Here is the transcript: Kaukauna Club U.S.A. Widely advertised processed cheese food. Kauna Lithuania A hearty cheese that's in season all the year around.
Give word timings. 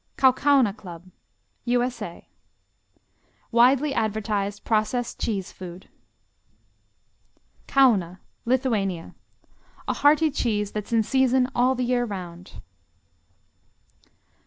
Kaukauna 0.17 0.73
Club 0.75 1.11
U.S.A. 1.65 2.27
Widely 3.51 3.93
advertised 3.93 4.63
processed 4.63 5.19
cheese 5.19 5.51
food. 5.51 5.89
Kauna 7.67 8.17
Lithuania 8.43 9.13
A 9.87 9.93
hearty 9.93 10.31
cheese 10.31 10.71
that's 10.71 10.91
in 10.91 11.03
season 11.03 11.51
all 11.53 11.75
the 11.75 11.83
year 11.85 12.05
around. 12.05 12.63